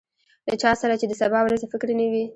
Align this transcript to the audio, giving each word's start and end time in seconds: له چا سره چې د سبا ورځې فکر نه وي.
له 0.47 0.55
چا 0.61 0.71
سره 0.81 0.93
چې 0.99 1.05
د 1.07 1.13
سبا 1.21 1.39
ورځې 1.43 1.67
فکر 1.73 1.87
نه 1.99 2.05
وي. 2.11 2.25